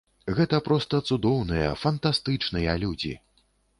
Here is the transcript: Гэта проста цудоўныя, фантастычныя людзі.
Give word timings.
Гэта 0.37 0.59
проста 0.67 1.01
цудоўныя, 1.11 1.69
фантастычныя 1.83 2.71
людзі. 2.85 3.13